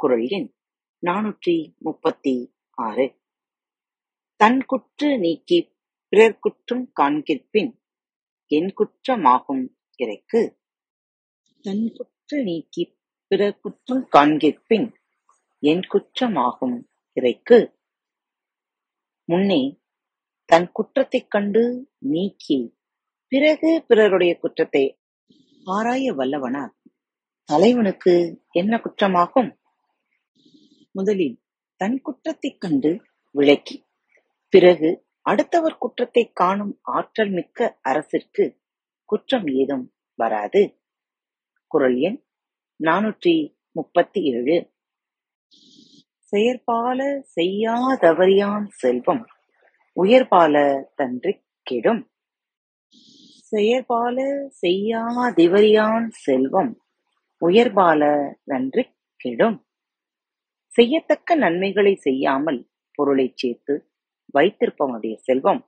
குரல் 0.00 0.26
எண் 0.28 0.54
நானூற்றி 1.06 1.78
முப்பத்தி 1.78 2.54
ஆறு. 2.70 3.20
தன் 4.36 4.64
குற்று 4.64 5.18
நீக்கி 5.18 5.76
பிறர் 6.08 6.38
குற்றம் 6.38 6.92
காண்கிற்பின் 7.00 7.80
என் 8.46 8.72
குற்றமாகும் 8.74 9.78
இறைக்கு. 9.96 10.60
தன் 11.62 11.92
குற்று 11.94 12.44
நீக்கிப் 12.44 12.96
பிறர் 13.26 13.60
குற்றம் 13.60 14.08
காண்கிற்பின் 14.12 14.92
என் 15.58 15.80
குற்றமாகும் 15.80 16.88
இறைக்கு. 17.12 17.78
முன்னே 19.24 19.80
தன் 20.44 20.72
குற்றத்தைக் 20.72 21.30
கண்டு 21.30 21.92
நீக்கி 21.98 22.78
பிறகு 23.28 23.84
பிறருடைய 23.88 24.38
குற்றத்தை 24.38 25.00
ஆராய 25.64 26.12
வல்லவனார் 26.12 26.74
தலைவனுக்கு 27.44 28.44
என்ன 28.50 28.78
குற்றமாகும்? 28.78 29.59
முதலில் 30.90 31.42
தன் 31.76 32.00
குற்றத்தைக் 32.00 32.60
கண்டு 32.60 33.02
விளக்கி 33.30 33.86
பிறகு 34.48 35.06
அடுத்தவர் 35.20 35.78
குற்றத்தைக் 35.78 36.34
காணும் 36.34 36.78
ஆற்றல் 36.82 37.30
மிக்க 37.30 37.78
அரசிற்கு 37.82 38.58
குற்றம் 39.04 39.46
ஏதும் 39.46 39.94
வராது. 40.14 40.80
குறள் 41.66 41.96
எண் 41.96 42.24
நானூற்றி 42.82 43.56
முப்பத்தி 43.72 44.22
ஏழு. 44.22 44.72
செயற்பால 46.30 47.22
செய்யாதவரியான் 47.40 48.66
செல்வம் 48.68 49.26
உயர்பால 50.02 50.84
தன்றிக் 50.94 51.44
கெடும். 51.62 52.10
செயற்பால 53.50 54.48
செய்யாதிவரியான் 54.66 56.08
செல்வம் 56.08 56.80
உயர்பால 57.40 58.34
தன்றிக் 58.44 58.96
கெடும். 59.16 59.64
செய்யத்தக்க 60.78 61.34
நன்மைகளை 61.34 61.94
செய்யாமல் 61.96 62.60
பொருளைச் 62.98 63.36
சேர்த்து 63.36 63.74
வைத்திருப்பவனுடைய 64.34 65.14
செல்வம் 65.18 65.62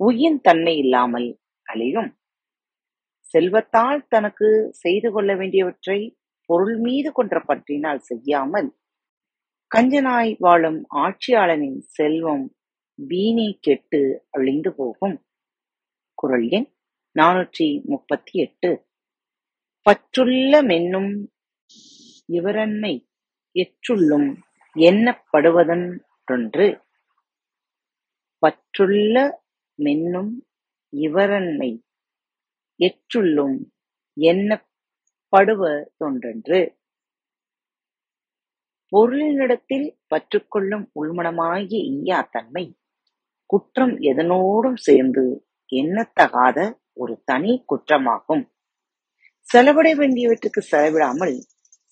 உயின் 0.00 0.40
தன்மை 0.40 0.74
இல்லாமல் 0.76 1.28
அழியும். 1.66 2.10
செல்வத்தால் 3.34 4.06
தனக்கு 4.08 4.48
செய்து 4.70 5.08
கொள்ள 5.12 5.30
வேண்டியவற்றை 5.36 5.98
பொருள் 6.48 6.78
மீது 6.78 7.12
கொன்ற 7.12 7.36
பற்றினால் 7.48 8.00
செய்யாமல் 8.00 8.68
கஞ்சனாய் 9.70 10.32
வாழும் 10.38 10.80
ஆட்சியாளனின் 10.94 11.80
செல்வம் 11.96 12.46
வீணே 12.98 13.48
கெட்டு 13.60 14.00
அழிந்து 14.30 14.70
போகும். 14.74 15.16
குரல் 16.14 16.48
எண் 16.48 16.68
நானூற்றி 17.16 17.68
முப்பத்தி 17.84 18.34
எட்டு. 18.38 18.70
பற்றுள்ள 19.86 20.62
மென்னும் 20.62 21.12
இவரன்மை 22.28 22.94
எற்றுள்ளும் 23.54 24.38
எண்ணப்படுவதொன்று. 24.74 26.80
பற்றுள்ள 28.42 29.40
மென்னும் 29.82 30.46
இவரன்மை 30.96 31.82
எற்றுள்ளும் 32.80 33.72
எண்ணப்படுவதொன்றன்று. 34.20 36.76
பொருளினிடத்தில் 38.92 39.96
பற்றுக்கொள்ளும் 40.06 40.90
உள்மனமாகிய 41.00 41.90
ஈயாத் 41.90 42.30
தன்மை 42.30 42.78
குற்றம் 43.46 44.00
எதனோடும் 44.00 44.76
சேர்ந்து 44.76 45.44
எண்ணத்தகாத 45.72 46.78
ஒரு 46.92 47.22
தனிக் 47.24 47.66
குற்றமாகும். 47.66 48.52
செலவிட 49.40 49.94
வேண்டியவற்றுக்குச் 49.94 50.70
செலவிடாமல் 50.70 51.40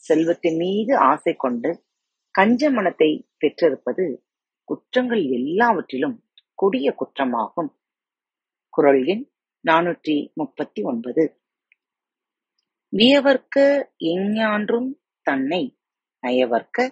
செல்வத்தின் 0.09 0.57
மீது 0.57 0.97
ஆசை 0.97 1.35
கொண்டு 1.37 1.85
கஞ்ச 2.31 2.71
மனத்தை 2.71 3.31
பெற்றிருப்பது 3.39 4.25
குற்றங்கள் 4.65 5.23
எல்லாவற்றிலும் 5.23 6.31
கொடிய 6.55 6.93
குற்றமாகும். 6.93 7.71
குரல் 8.69 9.05
எண் 9.05 9.31
நானூற்றி 9.69 10.33
முப்பத்தி 10.33 10.83
ஒன்பது. 10.83 11.41
வியவர்க்க 12.97 13.57
எஞ்ஞான்றும் 13.99 14.91
தன்னை 15.23 15.79
நயவர்க்க 16.27 16.89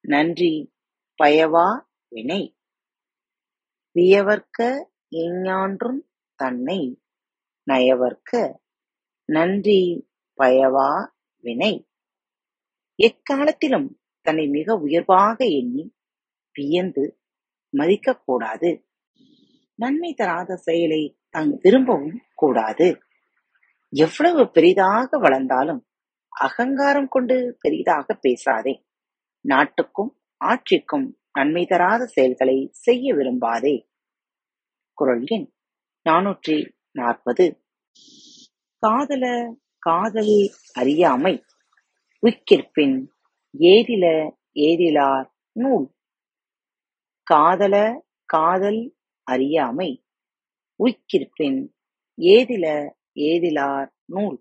நன்றி 0.00 0.74
பயவா 1.22 1.68
வினை. 2.08 2.42
வியவர்க்க 3.96 4.90
எஞ்ஞான்றும் 5.10 6.00
தன்னை 6.34 6.80
நயவர்க்க 7.70 8.60
நன்றி 9.24 10.10
பயவா 10.38 10.90
வினை. 11.44 11.87
எக்காலத்திலும் 13.02 14.00
தன்னை 14.20 14.48
மிக 14.48 14.74
உயர்வாக 14.74 15.44
எண்ணி 15.44 15.94
வியந்து 16.52 17.20
மதிக்கக்கூடாது 17.76 18.84
நன்மை 19.74 20.14
தராத 20.14 20.56
செயலைத் 20.56 21.18
தான் 21.30 21.58
விரும்பவும் 21.62 22.20
கூடாது. 22.34 22.98
எவ்வளவு 23.88 24.50
பெரிதாக 24.50 25.18
வளர்ந்தாலும் 25.18 25.86
அகங்காரம் 26.28 27.08
கொண்டு 27.08 27.56
பெரிதாக 27.60 28.14
பேசாதே. 28.14 28.84
நாட்டுக்கும் 29.40 30.20
ஆட்சிக்கும் 30.36 31.18
நன்மை 31.32 31.66
தராத 31.66 32.06
செயல்களை 32.06 32.68
செய்ய 32.72 33.14
விரும்பாதே. 33.14 33.88
குரல் 34.92 35.24
எண் 35.26 35.52
நானூற்றி 36.10 36.72
நாற்பது. 36.92 37.62
காதல 38.78 39.56
காதல் 39.78 40.50
அறியாமை 40.72 41.44
உய்க்கிற்பின் 42.22 42.96
ஏதில 43.60 44.04
ஏதிலார் 44.60 45.28
நூல். 45.52 45.86
காதல 47.26 47.74
காதல் 48.24 48.80
அறியாமை 49.26 49.90
உய்க்கிற்பின் 50.80 51.60
ஏதில 52.18 52.66
ஏதிலார் 53.20 53.88
நூல். 54.04 54.38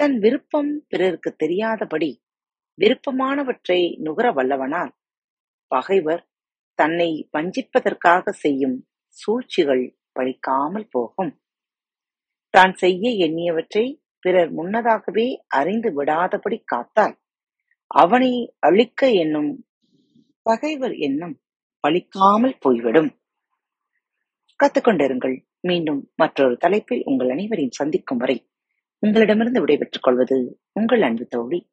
தன் 0.00 0.18
விருப்பம் 0.18 0.86
பிறருக்குத் 0.88 1.38
தெரியாதபடி 1.38 2.10
விருப்பமானவற்றை 2.78 3.80
நுகர 3.98 4.32
வல்லவனால் 4.32 4.92
பகைவர் 5.70 6.28
தன்னை 6.78 7.28
வஞ்சிப்பதற்காகச் 7.32 8.40
செய்யும் 8.42 8.76
சூழ்ச்சிகள் 9.08 9.84
பலிக்காமல் 10.18 10.88
போகும். 10.90 11.32
தான் 12.54 12.74
செய்ய 12.74 13.10
எண்ணியவற்றை 13.26 13.86
பிறர் 14.20 14.50
முன்னதாகவே 14.50 15.44
அறிந்து 15.48 16.02
விடாதபடி 16.02 16.64
காத்தால் 16.64 17.14
அவனை 17.86 18.54
அழிக்க 18.58 19.10
என்னும் 19.10 19.66
பகைவர் 20.42 20.94
எண்ணம் 20.94 21.40
பழிக்காமல் 21.88 22.56
போய்விடும். 22.60 23.10
கத்துக்கொண்டிருங்கள். 24.60 25.36
மீண்டும் 25.60 26.10
மற்றொரு 26.14 26.56
தலைப்பில் 26.56 27.02
உங்கள் 27.04 27.30
அனைவரையும் 27.30 27.78
சந்திக்கும் 27.78 28.18
வரை 28.18 28.50
உங்களிடமிருந்து 28.98 29.60
விடைபெற்றுக் 29.60 30.02
கொள்வது 30.02 30.60
உங்கள் 30.72 31.02
அன்பு 31.02 31.26
தோழி. 31.26 31.70